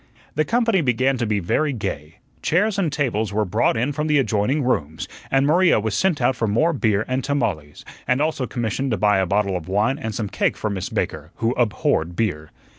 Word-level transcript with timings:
The 0.33 0.45
company 0.45 0.81
began 0.81 1.17
to 1.19 1.27
be 1.27 1.37
very 1.39 1.73
gay. 1.73 2.15
Chairs 2.41 2.79
and 2.79 2.91
tables 2.91 3.31
were 3.31 3.45
brought 3.45 3.77
in 3.77 3.91
from 3.91 4.07
the 4.07 4.17
adjoining 4.17 4.63
rooms, 4.63 5.07
and 5.29 5.45
Maria 5.45 5.79
was 5.79 5.93
sent 5.93 6.19
out 6.19 6.35
for 6.35 6.47
more 6.47 6.73
beer 6.73 7.05
and 7.07 7.23
tamales, 7.23 7.85
and 8.07 8.19
also 8.19 8.47
commissioned 8.47 8.89
to 8.89 8.97
buy 8.97 9.19
a 9.19 9.27
bottle 9.27 9.55
of 9.55 9.67
wine 9.67 9.99
and 9.99 10.15
some 10.15 10.27
cake 10.27 10.57
for 10.57 10.71
Miss 10.71 10.89
Baker, 10.89 11.29
who 11.35 11.51
abhorred 11.53 12.15
beer. 12.15 12.49